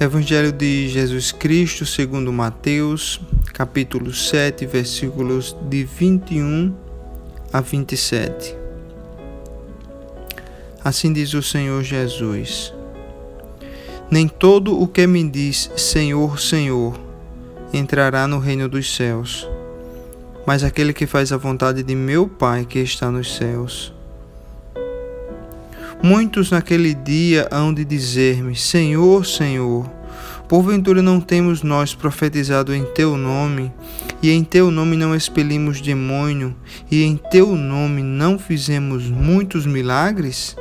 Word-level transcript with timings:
Evangelho 0.00 0.52
de 0.52 0.88
Jesus 0.88 1.32
Cristo, 1.32 1.84
segundo 1.84 2.32
Mateus, 2.32 3.20
capítulo 3.52 4.14
7, 4.14 4.64
versículos 4.64 5.56
de 5.68 5.82
21 5.82 6.72
a 7.52 7.60
27. 7.60 8.54
Assim 10.84 11.12
diz 11.12 11.34
o 11.34 11.42
Senhor 11.42 11.82
Jesus: 11.82 12.72
Nem 14.08 14.28
todo 14.28 14.80
o 14.80 14.86
que 14.86 15.04
me 15.04 15.28
diz 15.28 15.68
Senhor, 15.76 16.38
Senhor 16.38 16.96
entrará 17.74 18.28
no 18.28 18.38
reino 18.38 18.68
dos 18.68 18.94
céus, 18.94 19.48
mas 20.46 20.62
aquele 20.62 20.92
que 20.92 21.08
faz 21.08 21.32
a 21.32 21.36
vontade 21.36 21.82
de 21.82 21.96
meu 21.96 22.28
Pai 22.28 22.64
que 22.64 22.78
está 22.78 23.10
nos 23.10 23.34
céus. 23.34 23.97
Muitos 26.02 26.52
naquele 26.52 26.94
dia 26.94 27.48
hão 27.50 27.74
de 27.74 27.84
dizer-me: 27.84 28.54
Senhor, 28.54 29.26
Senhor, 29.26 29.84
porventura 30.46 31.02
não 31.02 31.20
temos 31.20 31.62
nós 31.62 31.92
profetizado 31.92 32.72
em 32.72 32.84
teu 32.84 33.16
nome, 33.16 33.72
e 34.22 34.30
em 34.30 34.44
teu 34.44 34.70
nome 34.70 34.96
não 34.96 35.14
expelimos 35.14 35.80
demônio, 35.80 36.54
e 36.88 37.02
em 37.02 37.16
teu 37.16 37.56
nome 37.56 38.02
não 38.02 38.38
fizemos 38.38 39.10
muitos 39.10 39.66
milagres? 39.66 40.56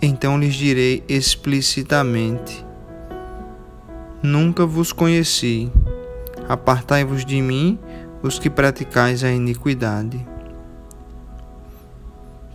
Então 0.00 0.38
lhes 0.38 0.54
direi 0.54 1.02
explicitamente: 1.08 2.64
Nunca 4.22 4.66
vos 4.66 4.92
conheci. 4.92 5.72
Apartai-vos 6.48 7.24
de 7.24 7.40
mim, 7.40 7.78
os 8.22 8.38
que 8.38 8.50
praticais 8.50 9.24
a 9.24 9.30
iniquidade. 9.30 10.24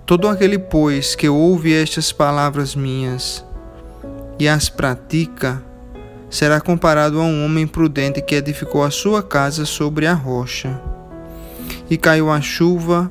Todo 0.06 0.28
aquele, 0.28 0.60
pois, 0.60 1.16
que 1.16 1.30
ouve 1.30 1.74
estas 1.74 2.12
palavras 2.12 2.76
minhas 2.76 3.44
e 4.38 4.50
as 4.50 4.68
pratica, 4.68 5.64
será 6.30 6.60
comparado 6.60 7.22
a 7.22 7.24
um 7.24 7.46
homem 7.46 7.66
prudente 7.66 8.22
que 8.22 8.36
edificou 8.36 8.84
a 8.84 8.92
sua 8.92 9.24
casa 9.24 9.66
sobre 9.66 10.06
a 10.06 10.14
rocha. 10.14 10.78
E 11.90 11.96
caiu 11.96 12.30
a 12.30 12.42
chuva, 12.42 13.10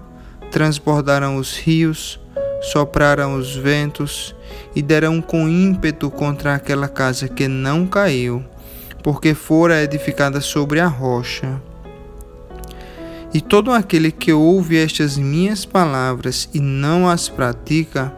transbordaram 0.51 1.37
os 1.37 1.57
rios, 1.57 2.21
sopraram 2.61 3.37
os 3.37 3.57
ventos 3.57 4.37
e 4.77 4.83
deram 4.83 5.23
com 5.23 5.49
ímpeto 5.49 6.11
contra 6.11 6.55
aquela 6.55 6.89
casa 6.89 7.27
que 7.27 7.49
não 7.49 7.87
caiu, 7.87 8.45
porque 9.03 9.33
fora 9.33 9.83
edificada 9.83 10.43
sobre 10.43 10.79
a 10.79 10.89
rocha. 10.89 11.59
E 13.35 13.41
todo 13.41 13.73
aquele 13.73 14.13
que 14.13 14.33
ouve 14.33 14.77
estas 14.77 15.17
minhas 15.17 15.65
palavras 15.65 16.51
e 16.53 16.61
não 16.61 17.09
as 17.09 17.31
pratica, 17.31 18.13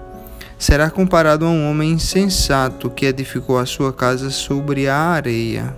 será 0.58 0.90
comparado 0.90 1.44
a 1.44 1.48
um 1.48 1.70
homem 1.70 1.92
insensato 1.92 2.90
que 2.90 3.06
edificou 3.06 3.58
a 3.58 3.66
sua 3.66 3.92
casa 3.92 4.30
sobre 4.30 4.88
a 4.88 4.96
areia. 4.96 5.76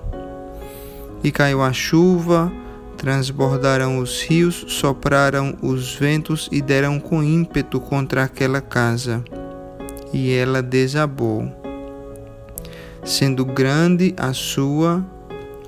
E 1.22 1.30
caiu 1.30 1.62
a 1.62 1.72
chuva, 1.72 2.50
transbordaram 2.96 3.98
os 3.98 4.22
rios, 4.22 4.64
sopraram 4.68 5.54
os 5.60 5.94
ventos 5.94 6.48
e 6.50 6.62
deram 6.62 6.98
com 6.98 7.22
ímpeto 7.22 7.78
contra 7.78 8.24
aquela 8.24 8.62
casa. 8.62 9.22
E 10.14 10.32
ela 10.32 10.62
desabou, 10.62 11.52
sendo 13.04 13.44
grande 13.44 14.14
a 14.16 14.32
sua 14.32 15.04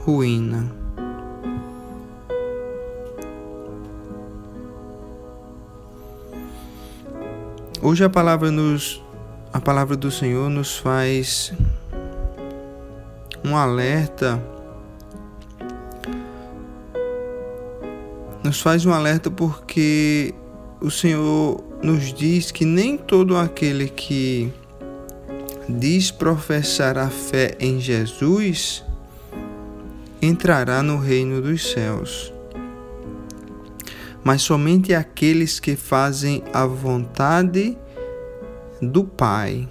ruína. 0.01 0.78
Hoje 7.91 8.05
a 8.05 8.11
palavra 8.11 8.51
nos 8.51 9.03
a 9.51 9.59
palavra 9.59 9.97
do 9.97 10.11
Senhor 10.11 10.51
nos 10.51 10.77
faz 10.77 11.55
um 13.43 13.57
alerta. 13.57 14.39
Nos 18.45 18.61
faz 18.61 18.85
um 18.85 18.93
alerta 18.93 19.31
porque 19.31 20.35
o 20.83 20.91
Senhor 20.91 21.65
nos 21.83 22.13
diz 22.13 22.51
que 22.51 22.67
nem 22.67 22.99
todo 22.99 23.39
aquele 23.39 23.89
que 23.89 24.53
diz 25.67 26.11
professar 26.11 26.99
a 26.99 27.09
fé 27.09 27.57
em 27.59 27.81
Jesus 27.81 28.85
entrará 30.21 30.83
no 30.83 30.99
reino 30.99 31.41
dos 31.41 31.73
céus. 31.73 32.35
Mas 34.23 34.43
somente 34.43 34.93
aqueles 34.93 35.59
que 35.59 35.75
fazem 35.75 36.45
a 36.53 36.67
vontade 36.67 37.79
do 38.81 39.05
Pai. 39.05 39.69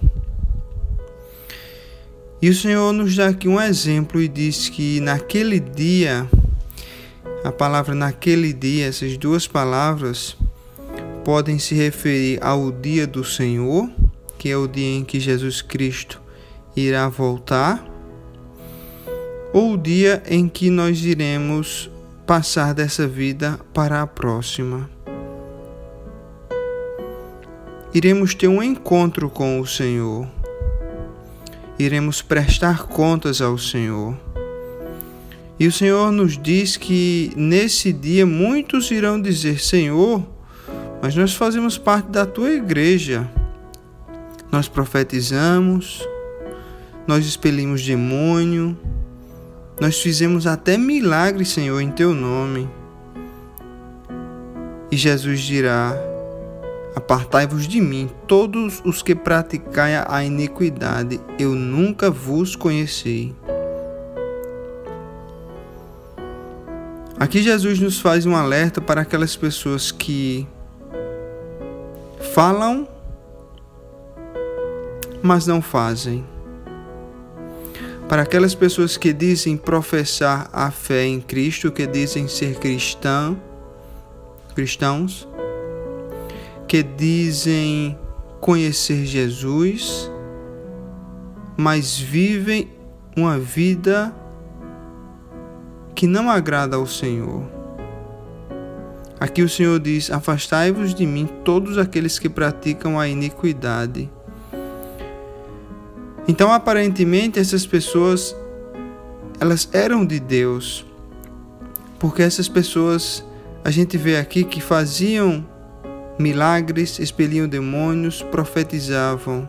E 2.40 2.48
o 2.48 2.54
Senhor 2.54 2.92
nos 2.92 3.16
dá 3.16 3.28
aqui 3.28 3.48
um 3.48 3.60
exemplo 3.60 4.20
e 4.20 4.28
diz 4.28 4.68
que 4.68 5.00
naquele 5.00 5.58
dia, 5.58 6.28
a 7.42 7.50
palavra 7.50 7.94
naquele 7.94 8.52
dia, 8.52 8.86
essas 8.86 9.16
duas 9.16 9.46
palavras 9.46 10.36
podem 11.24 11.58
se 11.58 11.74
referir 11.74 12.38
ao 12.42 12.70
dia 12.70 13.06
do 13.06 13.24
Senhor, 13.24 13.90
que 14.38 14.48
é 14.48 14.56
o 14.56 14.68
dia 14.68 14.98
em 14.98 15.04
que 15.04 15.18
Jesus 15.18 15.60
Cristo 15.60 16.22
irá 16.76 17.08
voltar, 17.08 17.84
ou 19.52 19.72
o 19.72 19.76
dia 19.76 20.22
em 20.28 20.48
que 20.48 20.70
nós 20.70 21.04
iremos 21.04 21.90
passar 22.24 22.72
dessa 22.72 23.08
vida 23.08 23.58
para 23.74 24.00
a 24.00 24.06
próxima. 24.06 24.88
Iremos 27.94 28.34
ter 28.34 28.48
um 28.48 28.62
encontro 28.62 29.30
com 29.30 29.60
o 29.60 29.66
Senhor. 29.66 30.28
Iremos 31.78 32.20
prestar 32.20 32.86
contas 32.86 33.40
ao 33.40 33.56
Senhor. 33.56 34.14
E 35.58 35.66
o 35.66 35.72
Senhor 35.72 36.12
nos 36.12 36.36
diz 36.36 36.76
que 36.76 37.32
nesse 37.34 37.92
dia 37.92 38.26
muitos 38.26 38.90
irão 38.90 39.20
dizer: 39.20 39.58
Senhor, 39.58 40.22
mas 41.00 41.16
nós 41.16 41.34
fazemos 41.34 41.78
parte 41.78 42.10
da 42.10 42.26
tua 42.26 42.50
igreja. 42.50 43.28
Nós 44.52 44.68
profetizamos, 44.68 46.06
nós 47.06 47.24
expelimos 47.26 47.82
demônio, 47.84 48.76
nós 49.80 49.98
fizemos 49.98 50.46
até 50.46 50.76
milagres, 50.76 51.48
Senhor, 51.48 51.80
em 51.80 51.90
teu 51.90 52.12
nome. 52.12 52.68
E 54.90 54.96
Jesus 54.96 55.40
dirá: 55.40 55.96
Apartai-vos 56.98 57.68
de 57.68 57.80
mim, 57.80 58.10
todos 58.26 58.82
os 58.84 59.02
que 59.02 59.14
praticai 59.14 59.94
a 60.04 60.24
iniquidade, 60.24 61.20
eu 61.38 61.54
nunca 61.54 62.10
vos 62.10 62.56
conheci. 62.56 63.32
Aqui 67.16 67.40
Jesus 67.40 67.78
nos 67.78 68.00
faz 68.00 68.26
um 68.26 68.34
alerta 68.34 68.80
para 68.80 69.02
aquelas 69.02 69.36
pessoas 69.36 69.92
que 69.92 70.44
falam, 72.34 72.88
mas 75.22 75.46
não 75.46 75.62
fazem 75.62 76.26
para 78.08 78.22
aquelas 78.22 78.56
pessoas 78.56 78.96
que 78.96 79.12
dizem 79.12 79.56
professar 79.56 80.50
a 80.52 80.72
fé 80.72 81.06
em 81.06 81.20
Cristo, 81.20 81.70
que 81.70 81.86
dizem 81.86 82.26
ser 82.26 82.58
cristão, 82.58 83.40
cristãos, 84.56 85.27
que 86.68 86.82
dizem 86.82 87.98
conhecer 88.40 89.04
Jesus, 89.06 90.10
mas 91.56 91.98
vivem 91.98 92.70
uma 93.16 93.38
vida 93.38 94.14
que 95.94 96.06
não 96.06 96.30
agrada 96.30 96.76
ao 96.76 96.86
Senhor. 96.86 97.42
Aqui 99.18 99.42
o 99.42 99.48
Senhor 99.48 99.80
diz: 99.80 100.10
Afastai-vos 100.10 100.94
de 100.94 101.04
mim 101.04 101.26
todos 101.44 101.78
aqueles 101.78 102.18
que 102.18 102.28
praticam 102.28 103.00
a 103.00 103.08
iniquidade 103.08 104.08
então, 106.28 106.52
aparentemente, 106.52 107.38
essas 107.38 107.64
pessoas 107.64 108.36
elas 109.40 109.66
eram 109.72 110.04
de 110.04 110.20
Deus, 110.20 110.84
porque 111.98 112.22
essas 112.22 112.48
pessoas 112.48 113.24
a 113.64 113.70
gente 113.70 113.96
vê 113.96 114.18
aqui 114.18 114.44
que 114.44 114.60
faziam 114.60 115.46
milagres, 116.18 116.98
expeliam 116.98 117.48
demônios, 117.48 118.22
profetizavam. 118.22 119.48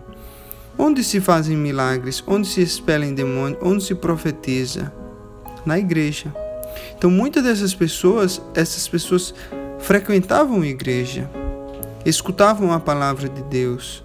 Onde 0.77 1.03
se 1.03 1.19
fazem 1.19 1.57
milagres? 1.57 2.23
Onde 2.25 2.47
se 2.47 2.61
expelem 2.61 3.13
demônios? 3.13 3.59
Onde 3.61 3.83
se 3.83 3.95
profetiza? 3.95 4.93
Na 5.65 5.77
igreja. 5.77 6.33
Então, 6.97 7.09
muitas 7.09 7.43
dessas 7.43 7.73
pessoas, 7.73 8.41
essas 8.53 8.87
pessoas 8.87 9.33
frequentavam 9.79 10.61
a 10.61 10.67
igreja, 10.67 11.29
escutavam 12.05 12.71
a 12.71 12.79
palavra 12.79 13.27
de 13.27 13.41
Deus, 13.43 14.03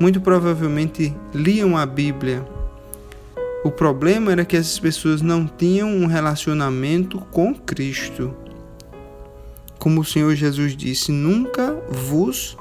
muito 0.00 0.20
provavelmente 0.20 1.14
liam 1.34 1.76
a 1.76 1.84
Bíblia. 1.84 2.46
O 3.64 3.70
problema 3.70 4.32
era 4.32 4.44
que 4.44 4.56
essas 4.56 4.78
pessoas 4.78 5.20
não 5.20 5.46
tinham 5.46 5.88
um 5.88 6.06
relacionamento 6.06 7.18
com 7.30 7.54
Cristo. 7.54 8.34
Como 9.78 10.00
o 10.00 10.04
Senhor 10.04 10.34
Jesus 10.34 10.76
disse: 10.76 11.10
Nunca 11.10 11.76
vos 11.90 12.56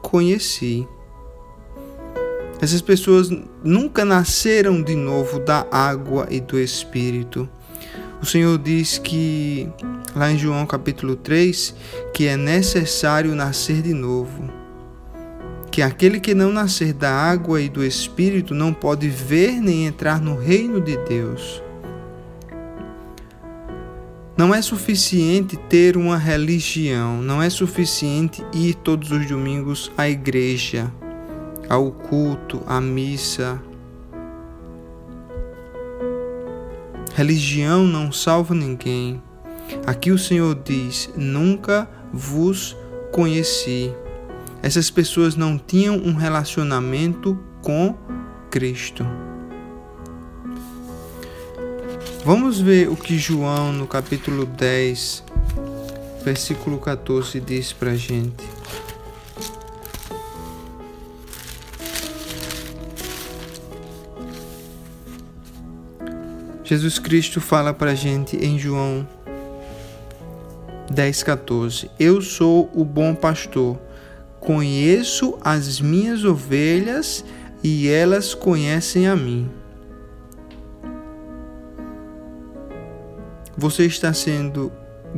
conheci. 0.00 0.86
Essas 2.60 2.80
pessoas 2.80 3.28
nunca 3.64 4.04
nasceram 4.04 4.82
de 4.82 4.94
novo 4.94 5.40
da 5.40 5.66
água 5.70 6.28
e 6.30 6.40
do 6.40 6.58
Espírito. 6.58 7.48
O 8.22 8.26
Senhor 8.26 8.56
diz 8.56 8.98
que, 8.98 9.68
lá 10.14 10.30
em 10.30 10.38
João 10.38 10.64
capítulo 10.64 11.16
3, 11.16 11.74
que 12.14 12.28
é 12.28 12.36
necessário 12.36 13.34
nascer 13.34 13.82
de 13.82 13.92
novo. 13.92 14.48
Que 15.72 15.82
aquele 15.82 16.20
que 16.20 16.34
não 16.34 16.52
nascer 16.52 16.92
da 16.92 17.10
água 17.10 17.60
e 17.60 17.68
do 17.68 17.84
Espírito 17.84 18.54
não 18.54 18.72
pode 18.72 19.08
ver 19.08 19.60
nem 19.60 19.86
entrar 19.86 20.20
no 20.20 20.38
reino 20.38 20.80
de 20.80 20.96
Deus. 20.98 21.60
Não 24.36 24.54
é 24.54 24.62
suficiente 24.62 25.56
ter 25.56 25.96
uma 25.96 26.16
religião, 26.16 27.20
não 27.20 27.42
é 27.42 27.50
suficiente 27.50 28.42
ir 28.52 28.74
todos 28.74 29.10
os 29.10 29.26
domingos 29.26 29.92
à 29.96 30.08
igreja, 30.08 30.92
ao 31.68 31.92
culto, 31.92 32.62
à 32.66 32.80
missa, 32.80 33.60
Religião 37.14 37.84
não 37.84 38.10
salva 38.10 38.54
ninguém. 38.54 39.22
Aqui 39.86 40.10
o 40.10 40.18
Senhor 40.18 40.58
diz: 40.64 41.10
Nunca 41.14 41.86
vos 42.10 42.74
conheci. 43.12 43.92
Essas 44.62 44.90
pessoas 44.90 45.36
não 45.36 45.58
tinham 45.58 45.96
um 45.96 46.14
relacionamento 46.14 47.38
com 47.60 47.94
Cristo. 48.50 49.06
Vamos 52.24 52.60
ver 52.60 52.88
o 52.88 52.94
que 52.94 53.18
João, 53.18 53.72
no 53.72 53.84
capítulo 53.84 54.46
10, 54.46 55.24
versículo 56.24 56.78
14, 56.78 57.40
diz 57.40 57.72
para 57.72 57.96
gente. 57.96 58.44
Jesus 66.62 67.00
Cristo 67.00 67.40
fala 67.40 67.74
para 67.74 67.92
gente 67.96 68.36
em 68.36 68.56
João 68.56 69.04
10,14: 70.92 71.90
Eu 71.98 72.22
sou 72.22 72.70
o 72.72 72.84
bom 72.84 73.16
pastor, 73.16 73.80
conheço 74.38 75.36
as 75.40 75.80
minhas 75.80 76.24
ovelhas 76.24 77.24
e 77.64 77.88
elas 77.88 78.32
conhecem 78.32 79.08
a 79.08 79.16
mim. 79.16 79.61
Você 83.62 83.86
está 83.86 84.12
sendo 84.12 84.72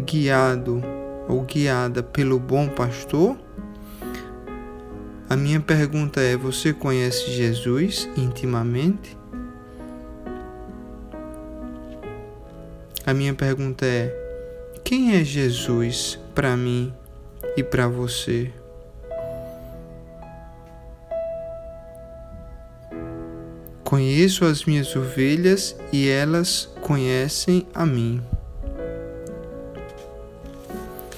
guiado 0.04 0.82
ou 1.26 1.40
guiada 1.44 2.02
pelo 2.02 2.38
bom 2.38 2.68
pastor? 2.68 3.38
A 5.30 5.34
minha 5.34 5.60
pergunta 5.60 6.20
é: 6.20 6.36
você 6.36 6.70
conhece 6.70 7.30
Jesus 7.30 8.06
intimamente? 8.14 9.16
A 13.06 13.14
minha 13.14 13.32
pergunta 13.32 13.86
é: 13.86 14.14
quem 14.84 15.16
é 15.16 15.24
Jesus 15.24 16.20
para 16.34 16.54
mim 16.54 16.92
e 17.56 17.62
para 17.62 17.88
você? 17.88 18.52
Conheço 23.82 24.44
as 24.44 24.66
minhas 24.66 24.94
ovelhas 24.94 25.74
e 25.90 26.10
elas 26.10 26.68
conhecem 26.82 27.66
a 27.72 27.86
mim. 27.86 28.22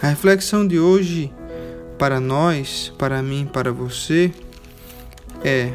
A 0.07 0.11
reflexão 0.11 0.65
de 0.65 0.79
hoje 0.79 1.33
para 1.99 2.21
nós, 2.21 2.93
para 2.97 3.21
mim, 3.25 3.45
para 3.45 3.73
você 3.73 4.33
é: 5.43 5.73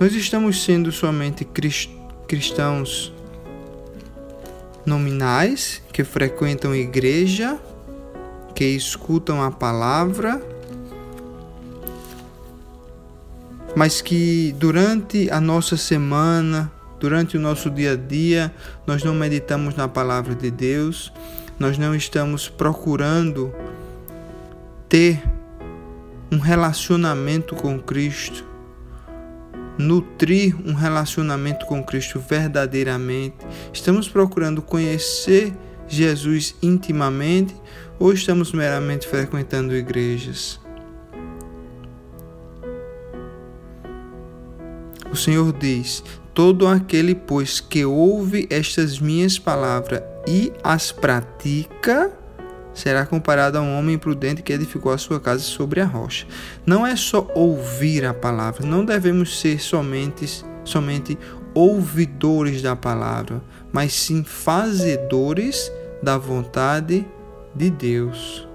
nós 0.00 0.14
estamos 0.14 0.64
sendo 0.64 0.90
somente 0.90 1.46
cristãos 2.26 3.12
nominais 4.86 5.82
que 5.92 6.02
frequentam 6.02 6.74
igreja, 6.74 7.60
que 8.54 8.64
escutam 8.64 9.42
a 9.42 9.50
palavra, 9.50 10.40
mas 13.76 14.00
que 14.00 14.56
durante 14.58 15.30
a 15.30 15.42
nossa 15.42 15.76
semana, 15.76 16.72
durante 16.98 17.36
o 17.36 17.40
nosso 17.40 17.68
dia 17.68 17.92
a 17.92 17.96
dia, 17.96 18.50
nós 18.86 19.04
não 19.04 19.14
meditamos 19.14 19.74
na 19.74 19.86
palavra 19.86 20.34
de 20.34 20.50
Deus, 20.50 21.12
nós 21.60 21.78
não 21.78 21.94
estamos 21.94 22.48
procurando 22.48 23.54
ter 24.88 25.22
um 26.32 26.38
relacionamento 26.38 27.54
com 27.54 27.78
Cristo 27.78 28.50
nutrir 29.80 30.54
um 30.66 30.74
relacionamento 30.74 31.66
com 31.66 31.82
Cristo 31.82 32.20
verdadeiramente? 32.20 33.36
Estamos 33.72 34.08
procurando 34.08 34.62
conhecer 34.62 35.52
Jesus 35.88 36.54
intimamente 36.62 37.54
ou 37.98 38.12
estamos 38.12 38.52
meramente 38.52 39.06
frequentando 39.06 39.74
igrejas? 39.74 40.60
O 45.10 45.16
Senhor 45.16 45.52
diz: 45.52 46.04
Todo 46.32 46.66
aquele, 46.66 47.14
pois, 47.14 47.58
que 47.60 47.84
ouve 47.84 48.46
estas 48.48 48.98
minhas 48.98 49.38
palavras 49.38 50.02
e 50.26 50.52
as 50.62 50.92
pratica, 50.92 52.12
será 52.72 53.04
comparado 53.04 53.58
a 53.58 53.60
um 53.60 53.78
homem 53.78 53.98
prudente 53.98 54.42
que 54.42 54.52
edificou 54.52 54.92
a 54.92 54.98
sua 54.98 55.20
casa 55.20 55.40
sobre 55.40 55.80
a 55.80 55.84
rocha. 55.84 56.26
Não 56.64 56.86
é 56.86 56.96
só 56.96 57.26
ouvir 57.34 58.04
a 58.04 58.14
palavra, 58.14 58.66
não 58.66 58.84
devemos 58.84 59.40
ser 59.40 59.60
somente, 59.60 60.44
somente 60.64 61.18
ouvidores 61.54 62.62
da 62.62 62.76
palavra, 62.76 63.42
mas 63.72 63.92
sim 63.92 64.22
fazedores 64.24 65.70
da 66.02 66.16
vontade 66.16 67.06
de 67.54 67.70
Deus. 67.70 68.48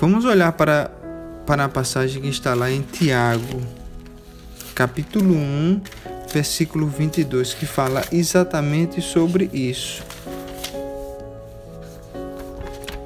Vamos 0.00 0.24
olhar 0.24 0.50
para, 0.52 0.90
para 1.46 1.64
a 1.64 1.68
passagem 1.68 2.22
que 2.22 2.28
está 2.28 2.54
lá 2.54 2.68
em 2.68 2.82
Tiago, 2.82 3.62
capítulo 4.74 5.34
1, 5.34 5.80
versículo 6.32 6.86
22, 6.86 7.54
que 7.54 7.66
fala 7.66 8.02
exatamente 8.10 9.00
sobre 9.00 9.50
isso. 9.52 10.02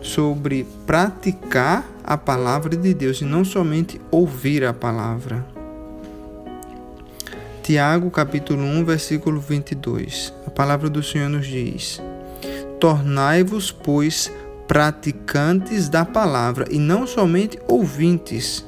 Sobre 0.01 0.67
praticar 0.87 1.85
a 2.05 2.17
palavra 2.17 2.77
de 2.77 2.95
Deus 2.95 3.21
e 3.21 3.25
não 3.25 3.45
somente 3.45 4.01
ouvir 4.11 4.65
a 4.65 4.73
palavra. 4.73 5.45
Tiago, 7.63 8.11
capítulo 8.11 8.63
1, 8.63 8.85
versículo 8.85 9.41
22. 9.41 10.33
A 10.47 10.51
palavra 10.51 10.89
do 10.89 11.03
Senhor 11.03 11.29
nos 11.29 11.47
diz: 11.47 12.01
Tornai-vos, 12.79 13.73
pois, 13.73 14.33
praticantes 14.69 15.89
da 15.89 16.05
palavra 16.05 16.67
e 16.71 16.79
não 16.79 17.07
somente 17.07 17.59
ouvintes, 17.67 18.65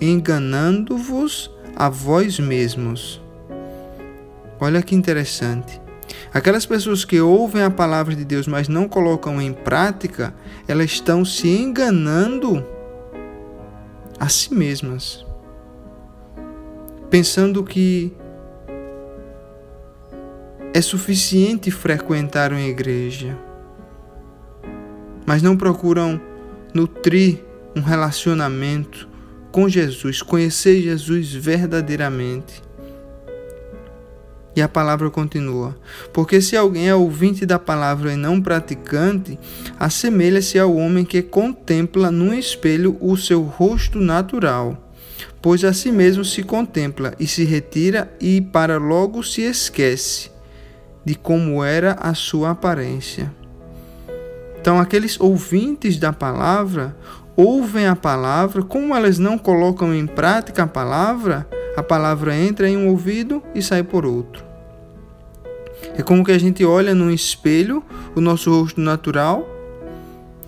enganando-vos 0.00 1.53
a 1.76 1.88
vós 1.88 2.38
mesmos. 2.38 3.20
Olha 4.60 4.82
que 4.82 4.94
interessante. 4.94 5.80
Aquelas 6.32 6.66
pessoas 6.66 7.04
que 7.04 7.20
ouvem 7.20 7.62
a 7.62 7.70
palavra 7.70 8.14
de 8.14 8.24
Deus, 8.24 8.46
mas 8.46 8.68
não 8.68 8.88
colocam 8.88 9.40
em 9.40 9.52
prática, 9.52 10.34
elas 10.66 10.92
estão 10.92 11.24
se 11.24 11.48
enganando 11.48 12.64
a 14.18 14.28
si 14.28 14.52
mesmas. 14.54 15.24
Pensando 17.10 17.62
que 17.62 18.12
é 20.72 20.80
suficiente 20.80 21.70
frequentar 21.70 22.52
uma 22.52 22.60
igreja, 22.60 23.38
mas 25.24 25.40
não 25.40 25.56
procuram 25.56 26.20
nutrir 26.74 27.44
um 27.76 27.80
relacionamento 27.80 29.08
com 29.54 29.68
Jesus, 29.68 30.20
conhecer 30.20 30.82
Jesus 30.82 31.32
verdadeiramente. 31.32 32.60
E 34.56 34.60
a 34.60 34.68
palavra 34.68 35.08
continua: 35.10 35.78
Porque 36.12 36.40
se 36.40 36.56
alguém 36.56 36.88
é 36.88 36.94
ouvinte 36.94 37.46
da 37.46 37.56
palavra 37.56 38.12
e 38.12 38.16
não 38.16 38.42
praticante, 38.42 39.38
assemelha-se 39.78 40.58
ao 40.58 40.74
homem 40.74 41.04
que 41.04 41.22
contempla 41.22 42.10
num 42.10 42.34
espelho 42.34 42.98
o 43.00 43.16
seu 43.16 43.42
rosto 43.42 44.00
natural, 44.00 44.92
pois 45.40 45.62
a 45.62 45.72
si 45.72 45.92
mesmo 45.92 46.24
se 46.24 46.42
contempla 46.42 47.14
e 47.20 47.26
se 47.28 47.44
retira 47.44 48.12
e 48.20 48.40
para 48.40 48.76
logo 48.76 49.22
se 49.22 49.42
esquece 49.42 50.32
de 51.04 51.14
como 51.14 51.62
era 51.62 51.92
a 52.00 52.12
sua 52.12 52.50
aparência. 52.50 53.32
Então, 54.60 54.80
aqueles 54.80 55.20
ouvintes 55.20 55.96
da 55.96 56.12
palavra 56.12 56.96
ouvem 57.36 57.86
a 57.86 57.96
palavra, 57.96 58.62
como 58.62 58.94
elas 58.94 59.18
não 59.18 59.36
colocam 59.36 59.94
em 59.94 60.06
prática 60.06 60.62
a 60.62 60.66
palavra, 60.66 61.46
a 61.76 61.82
palavra 61.82 62.36
entra 62.36 62.68
em 62.68 62.76
um 62.76 62.88
ouvido 62.88 63.42
e 63.54 63.62
sai 63.62 63.82
por 63.82 64.06
outro. 64.06 64.44
É 65.96 66.02
como 66.02 66.24
que 66.24 66.32
a 66.32 66.38
gente 66.38 66.64
olha 66.64 66.94
num 66.94 67.10
espelho 67.10 67.82
o 68.14 68.20
nosso 68.20 68.50
rosto 68.50 68.80
natural, 68.80 69.50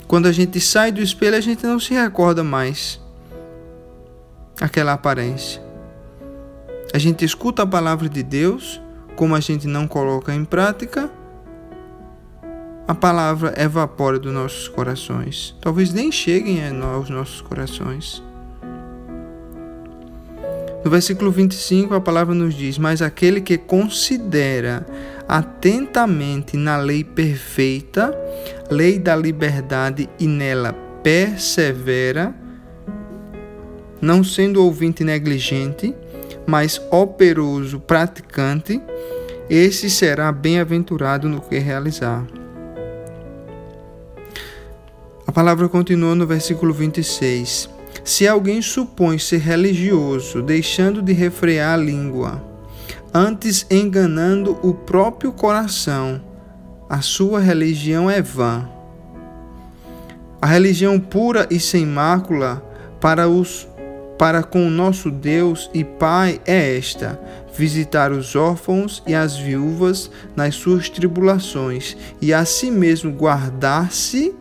Quando 0.06 0.26
a 0.26 0.32
gente 0.32 0.60
sai 0.60 0.92
do 0.92 1.00
espelho, 1.00 1.36
a 1.36 1.40
gente 1.40 1.66
não 1.66 1.80
se 1.80 1.92
recorda 1.92 2.44
mais 2.44 3.00
aquela 4.60 4.92
aparência. 4.92 5.60
A 6.94 6.98
gente 6.98 7.24
escuta 7.24 7.64
a 7.64 7.66
palavra 7.66 8.08
de 8.08 8.22
Deus, 8.22 8.80
como 9.16 9.34
a 9.34 9.40
gente 9.40 9.66
não 9.66 9.88
coloca 9.88 10.32
em 10.32 10.44
prática, 10.44 11.10
a 12.86 12.94
palavra 12.94 13.52
evapora 13.56 14.18
dos 14.18 14.32
nossos 14.32 14.68
corações. 14.68 15.54
Talvez 15.60 15.92
nem 15.92 16.12
cheguem 16.12 16.60
aos 16.82 17.10
nossos 17.10 17.40
corações. 17.40 18.22
No 20.84 20.90
versículo 20.90 21.32
25, 21.32 21.94
a 21.94 22.00
palavra 22.00 22.32
nos 22.32 22.54
diz: 22.54 22.78
Mas 22.78 23.02
aquele 23.02 23.40
que 23.40 23.58
considera 23.58 24.86
atentamente 25.28 26.56
na 26.56 26.76
lei 26.76 27.02
perfeita, 27.02 28.16
lei 28.70 28.96
da 28.96 29.16
liberdade, 29.16 30.08
e 30.16 30.28
nela 30.28 30.72
persevera, 31.02 32.32
não 34.00 34.22
sendo 34.22 34.62
ouvinte 34.62 35.02
negligente, 35.02 35.92
mas 36.46 36.80
operoso 36.92 37.80
praticante, 37.80 38.80
esse 39.50 39.90
será 39.90 40.30
bem-aventurado 40.30 41.28
no 41.28 41.40
que 41.40 41.58
realizar. 41.58 42.24
Palavra 45.36 45.68
continua 45.68 46.14
no 46.14 46.26
versículo 46.26 46.72
26. 46.72 47.68
Se 48.02 48.26
alguém 48.26 48.62
supõe 48.62 49.18
ser 49.18 49.40
religioso, 49.40 50.40
deixando 50.40 51.02
de 51.02 51.12
refrear 51.12 51.74
a 51.74 51.76
língua, 51.76 52.42
antes 53.12 53.66
enganando 53.70 54.58
o 54.62 54.72
próprio 54.72 55.30
coração, 55.32 56.22
a 56.88 57.02
sua 57.02 57.38
religião 57.38 58.10
é 58.10 58.22
vã. 58.22 58.66
A 60.40 60.46
religião 60.46 60.98
pura 60.98 61.46
e 61.50 61.60
sem 61.60 61.84
mácula 61.84 62.64
para 62.98 63.28
os 63.28 63.68
para 64.16 64.42
com 64.42 64.66
o 64.66 64.70
nosso 64.70 65.10
Deus 65.10 65.70
e 65.74 65.84
Pai 65.84 66.40
é 66.46 66.78
esta: 66.78 67.20
visitar 67.54 68.10
os 68.10 68.34
órfãos 68.34 69.02
e 69.06 69.14
as 69.14 69.36
viúvas 69.36 70.10
nas 70.34 70.54
suas 70.54 70.88
tribulações, 70.88 71.94
e 72.22 72.32
a 72.32 72.46
si 72.46 72.70
mesmo 72.70 73.12
guardar-se 73.12 74.34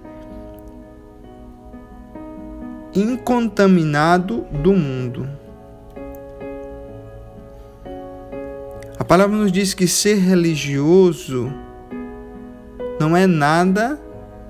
incontaminado 2.95 4.45
do 4.63 4.73
mundo. 4.73 5.27
A 8.97 9.03
palavra 9.03 9.35
nos 9.35 9.51
diz 9.51 9.73
que 9.73 9.87
ser 9.87 10.15
religioso 10.15 11.51
não 12.99 13.15
é 13.15 13.27
nada 13.27 13.99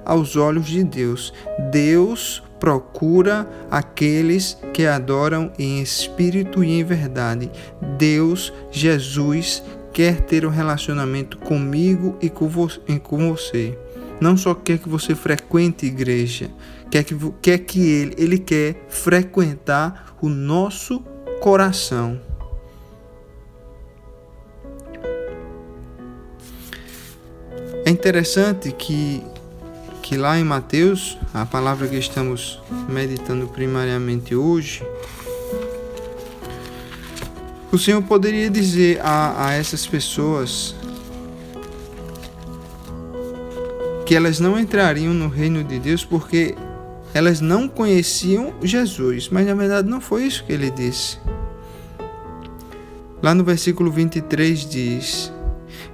aos 0.06 0.36
olhos 0.36 0.68
de 0.68 0.84
Deus. 0.84 1.34
Deus 1.72 2.44
procura 2.60 3.50
aqueles 3.70 4.58
que 4.74 4.86
adoram 4.86 5.52
em 5.58 5.82
espírito 5.82 6.64
e 6.64 6.80
em 6.80 6.84
verdade. 6.84 7.52
Deus, 7.98 8.54
Jesus, 8.72 9.64
quer 9.92 10.22
ter 10.22 10.46
um 10.46 10.50
relacionamento 10.50 11.38
comigo 11.38 12.16
e 12.22 12.30
com 12.30 12.48
você. 12.48 13.78
Não 14.20 14.38
só 14.38 14.54
quer 14.54 14.78
que 14.80 14.88
você 14.88 15.14
frequente 15.14 15.86
igreja, 15.86 16.50
quer 16.90 17.04
que, 17.04 17.16
quer 17.42 17.58
que 17.60 17.80
ele, 17.80 18.16
ele 18.18 18.38
quer 18.38 18.86
frequentar 18.90 20.16
o 20.22 20.30
nosso 20.30 21.00
coração. 21.42 22.20
É 27.86 27.90
interessante 27.92 28.72
que, 28.72 29.22
que 30.02 30.18
lá 30.18 30.40
em 30.40 30.44
Mateus, 30.44 31.18
a 31.34 31.46
palavra 31.46 31.88
que 31.88 31.98
estamos 31.98 32.60
meditando 32.90 33.48
primariamente 33.48 34.34
hoje, 34.34 34.84
o 37.72 37.78
Senhor 37.78 38.02
poderia 38.02 38.50
dizer 38.50 39.00
a, 39.04 39.48
a 39.48 39.54
essas 39.54 39.86
pessoas 39.86 40.74
que 44.06 44.14
elas 44.16 44.40
não 44.40 44.60
entrariam 44.60 45.14
no 45.14 45.28
reino 45.28 45.64
de 45.64 45.80
Deus 45.80 46.06
porque 46.06 46.56
elas 47.14 47.42
não 47.42 47.68
conheciam 47.68 48.54
Jesus, 48.62 49.30
mas 49.30 49.48
na 49.48 49.56
verdade 49.56 49.90
não 49.90 50.00
foi 50.00 50.26
isso 50.26 50.44
que 50.44 50.54
ele 50.54 50.70
disse. 50.70 51.18
Lá 53.22 53.34
no 53.34 53.44
versículo 53.44 53.90
23 53.90 54.70
diz: 54.70 55.34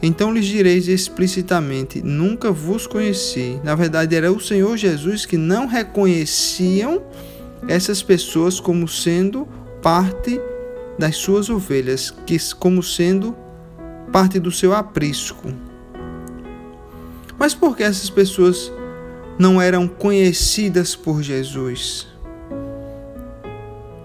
Então 0.02 0.34
lhes 0.34 0.46
direis 0.46 0.88
explicitamente: 0.88 2.02
Nunca 2.02 2.52
vos 2.52 2.86
conheci. 2.86 3.60
Na 3.64 3.76
verdade, 3.76 4.16
era 4.16 4.32
o 4.32 4.40
Senhor 4.40 4.76
Jesus 4.76 5.26
que 5.26 5.38
não 5.38 5.68
reconheciam 5.68 7.02
essas 7.68 8.04
pessoas 8.04 8.60
como 8.60 8.88
sendo 8.88 9.48
parte 9.82 10.42
das 10.98 11.16
suas 11.16 11.50
ovelhas, 11.50 12.12
que 12.26 12.38
como 12.56 12.84
sendo 12.84 13.36
parte 14.12 14.40
do 14.40 14.52
seu 14.52 14.74
aprisco. 14.76 15.71
Mas 17.42 17.56
por 17.56 17.76
que 17.76 17.82
essas 17.82 18.08
pessoas 18.08 18.72
não 19.40 19.60
eram 19.60 19.88
conhecidas 19.88 20.96
por 20.96 21.24
Jesus. 21.24 22.08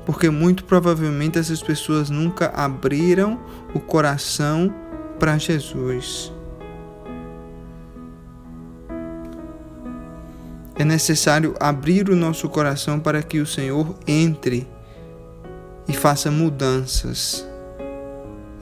Porque 0.06 0.30
muito 0.30 0.64
provavelmente 0.64 1.38
essas 1.38 1.62
pessoas 1.62 2.08
nunca 2.08 2.46
abriram 2.46 3.38
o 3.74 3.78
coração 3.78 4.74
para 5.18 5.36
Jesus. 5.36 6.32
É 10.74 10.84
necessário 10.86 11.54
abrir 11.60 12.08
o 12.08 12.16
nosso 12.16 12.48
coração 12.48 12.98
para 12.98 13.22
que 13.22 13.38
o 13.38 13.46
Senhor 13.46 13.94
entre 14.06 14.66
e 15.86 15.92
faça 15.92 16.30
mudanças 16.30 17.46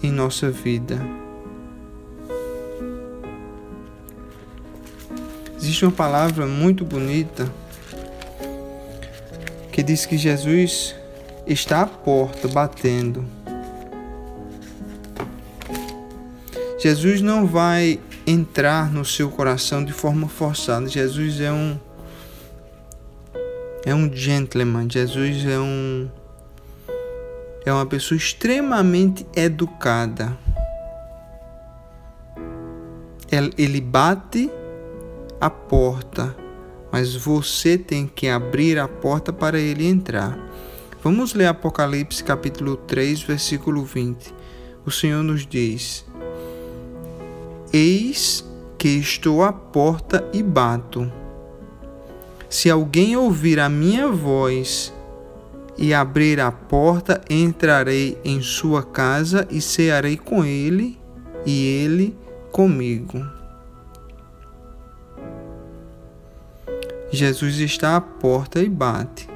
em 0.03 0.11
nossa 0.11 0.51
vida. 0.51 1.24
Existe 5.65 5.83
uma 5.87 5.93
palavra 5.93 6.47
muito 6.47 6.85
bonita 6.85 7.51
que 9.73 9.83
diz 9.83 10.05
que 10.05 10.19
Jesus 10.19 10.95
está 11.47 11.81
à 11.81 11.87
porta 11.87 12.47
batendo. 12.49 13.25
Jesus 16.79 17.23
não 17.23 17.47
vai 17.47 17.99
entrar 18.27 18.93
no 18.93 19.07
seu 19.07 19.31
coração 19.31 19.83
de 19.83 19.91
forma 19.91 20.29
forçada. 20.29 20.87
Jesus 20.87 21.41
é 21.41 21.51
um 21.51 21.81
é 23.87 23.95
um 23.95 24.15
gentleman. 24.15 24.87
Jesus 24.91 25.47
é 25.47 25.59
um 25.59 26.11
é 27.65 27.73
uma 27.73 27.87
pessoa 27.87 28.19
extremamente 28.19 29.27
educada. 29.35 30.37
Ele 33.57 33.81
bate 33.81 34.51
a 35.45 35.51
porta, 35.51 36.35
mas 36.91 37.15
você 37.15 37.77
tem 37.77 38.07
que 38.07 38.29
abrir 38.29 38.79
a 38.79 38.89
porta 38.89 39.31
para 39.31 39.61
ele 39.61 39.87
entrar. 39.87 40.39
Vamos 41.03 41.35
ler 41.35 41.45
Apocalipse 41.45 42.25
capítulo 42.25 42.79
3, 42.79 43.21
versículo 43.25 43.85
20. 43.85 44.35
O 44.87 44.91
Senhor 44.91 45.23
nos 45.23 45.47
diz: 45.47 46.07
Eis 47.71 48.43
que 48.79 48.89
estou 48.89 49.43
à 49.43 49.53
porta 49.53 50.27
e 50.33 50.43
bato. 50.43 51.13
Se 52.49 52.71
alguém 52.71 53.15
ouvir 53.15 53.61
a 53.61 53.69
minha 53.69 54.09
voz 54.09 54.95
e 55.77 55.93
abrir 55.93 56.41
a 56.41 56.51
porta, 56.51 57.21
entrarei 57.29 58.19
em 58.25 58.41
sua 58.41 58.83
casa 58.83 59.47
e 59.51 59.61
cearei 59.61 60.17
com 60.17 60.43
ele 60.43 60.99
e 61.45 61.67
ele 61.67 62.17
comigo. 62.51 63.34
Jesus 67.15 67.59
está 67.59 67.97
à 67.97 68.01
porta 68.01 68.61
e 68.61 68.69
bate. 68.69 69.29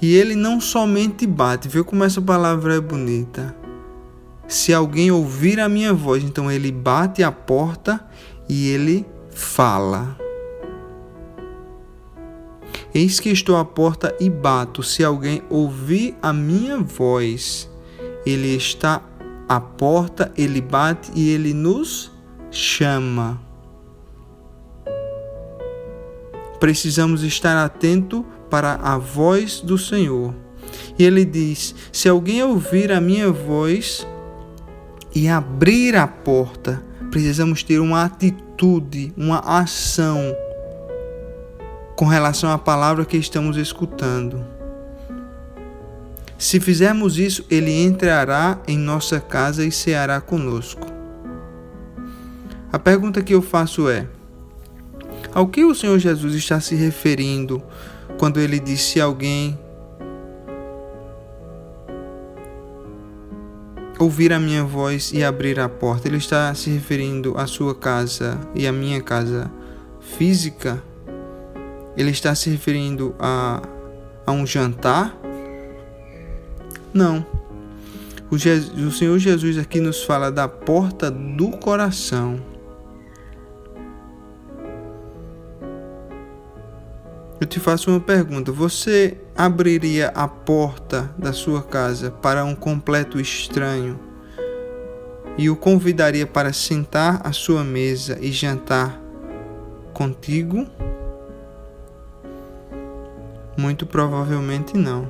E 0.00 0.14
ele 0.14 0.34
não 0.34 0.60
somente 0.60 1.26
bate, 1.26 1.68
viu 1.68 1.84
como 1.84 2.04
essa 2.04 2.20
palavra 2.20 2.76
é 2.76 2.80
bonita. 2.80 3.56
Se 4.46 4.72
alguém 4.74 5.10
ouvir 5.10 5.58
a 5.58 5.68
minha 5.68 5.94
voz, 5.94 6.22
então 6.22 6.50
ele 6.50 6.70
bate 6.70 7.22
a 7.22 7.32
porta 7.32 8.06
e 8.48 8.68
ele 8.68 9.06
fala. 9.30 10.16
Eis 12.94 13.18
que 13.18 13.30
estou 13.30 13.56
à 13.56 13.64
porta 13.64 14.14
e 14.20 14.30
bato. 14.30 14.82
Se 14.82 15.02
alguém 15.02 15.42
ouvir 15.50 16.16
a 16.22 16.32
minha 16.32 16.78
voz, 16.78 17.68
ele 18.24 18.54
está 18.54 19.02
à 19.48 19.58
porta, 19.58 20.32
ele 20.36 20.60
bate 20.60 21.10
e 21.14 21.30
ele 21.30 21.52
nos 21.52 22.12
chama. 22.50 23.43
Precisamos 26.64 27.22
estar 27.22 27.62
atento 27.62 28.24
para 28.48 28.76
a 28.76 28.96
voz 28.96 29.60
do 29.60 29.76
Senhor. 29.76 30.34
E 30.98 31.04
ele 31.04 31.22
diz: 31.22 31.74
Se 31.92 32.08
alguém 32.08 32.42
ouvir 32.42 32.90
a 32.90 33.02
minha 33.02 33.30
voz 33.30 34.06
e 35.14 35.28
abrir 35.28 35.94
a 35.94 36.06
porta, 36.06 36.82
precisamos 37.10 37.62
ter 37.62 37.80
uma 37.80 38.04
atitude, 38.04 39.12
uma 39.14 39.40
ação 39.40 40.34
com 41.94 42.06
relação 42.06 42.50
à 42.50 42.56
palavra 42.56 43.04
que 43.04 43.18
estamos 43.18 43.58
escutando. 43.58 44.42
Se 46.38 46.58
fizermos 46.60 47.18
isso, 47.18 47.44
ele 47.50 47.84
entrará 47.84 48.58
em 48.66 48.78
nossa 48.78 49.20
casa 49.20 49.66
e 49.66 49.70
ceará 49.70 50.18
conosco. 50.18 50.86
A 52.72 52.78
pergunta 52.78 53.22
que 53.22 53.34
eu 53.34 53.42
faço 53.42 53.86
é: 53.86 54.08
ao 55.34 55.48
que 55.48 55.64
o 55.64 55.74
Senhor 55.74 55.98
Jesus 55.98 56.34
está 56.34 56.60
se 56.60 56.76
referindo 56.76 57.60
quando 58.16 58.38
ele 58.38 58.60
disse 58.60 59.00
a 59.00 59.04
alguém 59.04 59.58
ouvir 63.98 64.32
a 64.32 64.38
minha 64.38 64.62
voz 64.62 65.12
e 65.12 65.24
abrir 65.24 65.58
a 65.58 65.68
porta? 65.68 66.06
Ele 66.06 66.18
está 66.18 66.54
se 66.54 66.70
referindo 66.70 67.36
à 67.36 67.48
sua 67.48 67.74
casa 67.74 68.38
e 68.54 68.64
à 68.64 68.72
minha 68.72 69.02
casa 69.02 69.50
física? 70.00 70.80
Ele 71.96 72.10
está 72.10 72.32
se 72.34 72.48
referindo 72.48 73.14
a, 73.18 73.60
a 74.24 74.30
um 74.30 74.46
jantar? 74.46 75.18
Não. 76.92 77.26
O, 78.30 78.38
Jesus, 78.38 78.78
o 78.80 78.90
Senhor 78.92 79.18
Jesus 79.18 79.58
aqui 79.58 79.80
nos 79.80 80.04
fala 80.04 80.30
da 80.30 80.46
porta 80.46 81.10
do 81.10 81.50
coração. 81.50 82.53
Eu 87.44 87.46
te 87.46 87.60
faço 87.60 87.90
uma 87.90 88.00
pergunta: 88.00 88.50
você 88.50 89.18
abriria 89.36 90.08
a 90.14 90.26
porta 90.26 91.14
da 91.18 91.30
sua 91.30 91.62
casa 91.62 92.10
para 92.10 92.42
um 92.42 92.54
completo 92.54 93.20
estranho 93.20 94.00
e 95.36 95.50
o 95.50 95.54
convidaria 95.54 96.26
para 96.26 96.54
sentar 96.54 97.20
à 97.22 97.32
sua 97.32 97.62
mesa 97.62 98.18
e 98.18 98.32
jantar 98.32 98.98
contigo? 99.92 100.66
Muito 103.58 103.84
provavelmente 103.84 104.74
não. 104.78 105.06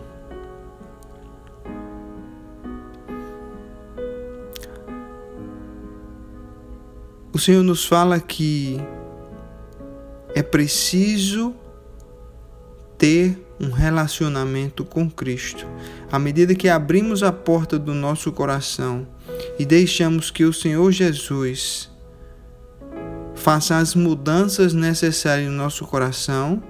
O 7.33 7.38
Senhor 7.38 7.62
nos 7.62 7.87
fala 7.87 8.19
que 8.19 8.81
é 10.35 10.43
preciso 10.43 11.55
ter 13.05 13.39
um 13.61 13.71
relacionamento 13.71 14.83
com 14.83 15.11
Cristo. 15.11 15.67
À 16.11 16.19
medida 16.19 16.55
que 16.55 16.71
abrimos 16.71 17.23
a 17.23 17.31
porta 17.31 17.79
do 17.79 17.93
nosso 17.93 18.33
coração 18.33 19.07
e 19.59 19.67
deixamos 19.67 20.31
que 20.31 20.43
o 20.43 20.55
Senhor 20.55 20.91
Jesus 20.91 21.91
faça 23.35 23.77
as 23.77 23.95
mudanças 23.95 24.73
necessárias 24.73 25.51
no 25.51 25.55
nosso 25.55 25.85
coração, 25.85 26.63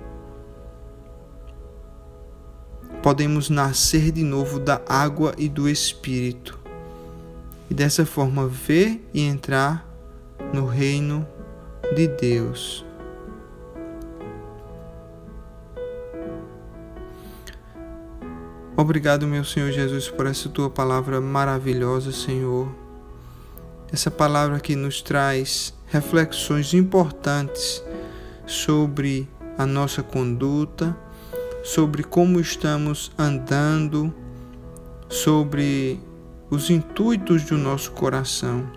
podemos 3.01 3.49
nascer 3.49 4.11
de 4.11 4.25
novo 4.25 4.59
da 4.59 4.83
água 4.89 5.37
e 5.39 5.49
do 5.49 5.69
Espírito. 5.69 6.59
E 7.71 7.75
dessa 7.75 8.05
forma 8.05 8.49
ver 8.49 9.09
e 9.15 9.21
entrar 9.23 9.89
no 10.53 10.67
reino 10.67 11.25
de 11.95 12.09
Deus. 12.09 12.85
Obrigado, 18.77 19.25
meu 19.25 19.45
Senhor 19.45 19.71
Jesus, 19.71 20.09
por 20.09 20.27
essa 20.27 20.49
tua 20.49 20.69
palavra 20.69 21.21
maravilhosa, 21.21 22.11
Senhor. 22.11 22.69
Essa 23.93 24.11
palavra 24.11 24.59
que 24.59 24.75
nos 24.75 25.01
traz 25.01 25.73
reflexões 25.87 26.75
importantes 26.75 27.81
sobre 28.49 29.29
a 29.57 29.65
nossa 29.65 30.03
conduta, 30.03 30.97
sobre 31.63 32.03
como 32.03 32.41
estamos 32.41 33.13
andando, 33.17 34.13
sobre 35.09 36.01
os 36.51 36.69
intuitos 36.69 37.45
do 37.45 37.57
nosso 37.57 37.93
coração. 37.93 38.69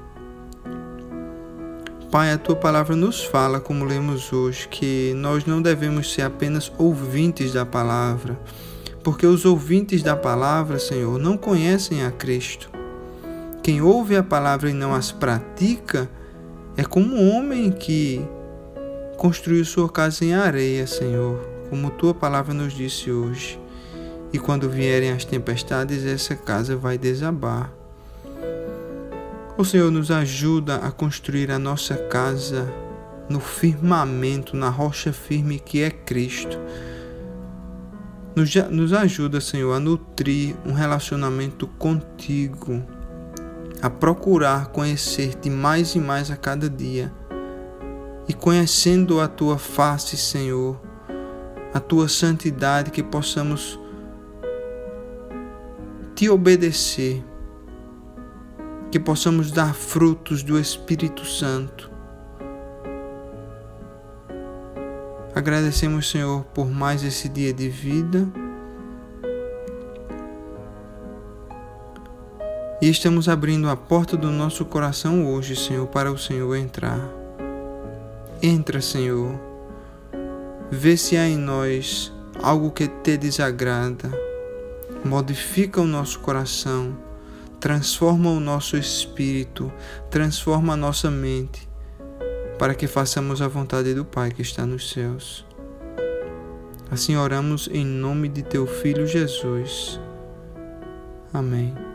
Pai, 2.12 2.32
a 2.32 2.38
tua 2.38 2.56
palavra 2.56 2.95
nos 2.95 3.24
fala, 3.24 3.60
como 3.60 3.84
lemos 3.84 4.32
hoje, 4.32 4.67
que 4.67 5.12
nós 5.15 5.43
não 5.45 5.60
devemos 5.60 6.13
ser 6.13 6.21
apenas 6.21 6.71
ouvintes 6.78 7.52
da 7.52 7.65
palavra, 7.65 8.39
porque 9.08 9.26
os 9.26 9.46
ouvintes 9.46 10.04
da 10.04 10.17
palavra, 10.17 10.78
Senhor, 10.78 11.17
não 11.17 11.38
conhecem 11.38 12.04
a 12.04 12.12
Cristo. 12.12 12.70
Quem 13.63 13.82
ouve 13.82 14.17
a 14.17 14.22
palavra 14.22 14.70
e 14.70 14.74
não 14.74 14.93
as 14.93 15.13
pratica 15.13 16.10
é 16.76 16.84
como 16.84 17.15
um 17.15 17.34
homem 17.34 17.72
que 17.72 18.22
construiu 19.15 19.63
sua 19.63 19.88
casa 19.88 20.26
em 20.26 20.34
areia, 20.34 20.86
Senhor 20.86 21.39
como 21.70 21.89
tua 21.89 22.13
palavra 22.13 22.54
nos 22.54 22.74
disse 22.74 23.10
hoje. 23.10 23.58
E 24.34 24.38
quando 24.38 24.70
vierem 24.70 25.12
as 25.12 25.24
tempestades, 25.24 26.06
essa 26.06 26.36
casa 26.36 26.76
vai 26.76 26.98
desabar. 26.98 27.72
O 29.58 29.63
Senhor 29.63 29.89
nos 29.89 30.12
ajuda 30.12 30.76
a 30.80 30.91
construir 30.91 31.50
a 31.50 31.58
nossa 31.58 31.96
casa 31.96 32.67
no 33.30 33.39
firmamento, 33.39 34.58
na 34.58 34.67
rocha 34.70 35.13
firme 35.13 35.62
que 35.62 35.82
é 35.82 35.89
Cristo. 35.89 36.60
Nos, 38.38 38.54
nos 38.69 38.93
ajuda, 38.93 39.41
Senhor, 39.41 39.73
a 39.73 39.80
nutrir 39.80 40.56
um 40.63 40.71
relacionamento 40.71 41.65
contigo, 41.65 42.84
a 43.82 43.89
procurar 43.89 44.67
conhecer-te 44.67 45.50
mais 45.50 45.95
e 45.95 46.00
mais 46.00 46.30
a 46.30 46.38
cada 46.38 46.69
dia. 46.69 47.12
E 48.28 48.34
conhecendo 48.36 49.19
a 49.19 49.28
tua 49.28 49.58
face, 49.58 50.15
Senhor, 50.15 50.80
a 51.73 51.80
tua 51.80 52.08
santidade, 52.08 52.91
que 52.91 53.02
possamos 53.02 53.80
te 56.13 56.30
obedecer, 56.30 57.26
que 58.91 59.00
possamos 59.00 59.52
dar 59.52 59.73
frutos 59.73 60.43
do 60.43 60.60
Espírito 60.60 61.26
Santo. 61.26 61.96
Agradecemos, 65.38 66.10
Senhor, 66.10 66.43
por 66.45 66.67
mais 66.67 67.04
esse 67.04 67.30
dia 67.30 67.54
de 67.54 67.69
vida. 67.69 68.28
E 72.82 72.89
estamos 72.89 73.30
abrindo 73.30 73.69
a 73.69 73.76
porta 73.76 74.17
do 74.17 74.32
nosso 74.32 74.65
coração 74.65 75.28
hoje, 75.32 75.56
Senhor, 75.56 75.86
para 75.86 76.12
o 76.12 76.17
Senhor 76.17 76.56
entrar. 76.56 77.00
Entra, 78.41 78.82
Senhor 78.82 79.39
Vê 80.71 80.97
se 80.97 81.15
há 81.15 81.28
em 81.28 81.38
nós 81.38 82.12
algo 82.41 82.71
que 82.71 82.88
te 82.88 83.15
desagrada. 83.15 84.10
Modifica 85.06 85.80
o 85.80 85.86
nosso 85.86 86.19
coração, 86.19 86.97
transforma 87.60 88.32
o 88.32 88.39
nosso 88.39 88.76
espírito, 88.76 89.71
transforma 90.10 90.73
a 90.73 90.76
nossa 90.76 91.12
mente, 91.12 91.66
para 92.58 92.76
que 92.76 92.88
façamos 92.88 93.41
a 93.41 93.48
vontade 93.48 93.93
do 93.93 94.04
Pai 94.04 94.32
que 94.32 94.41
está 94.41 94.65
nos 94.65 94.89
céus. 94.89 95.46
Assim 96.89 97.15
oramos 97.15 97.70
em 97.72 97.86
nome 97.86 98.30
de 98.30 98.43
teu 98.43 98.65
Filho 98.65 99.06
Jesus. 99.06 100.00
Amém. 101.34 101.87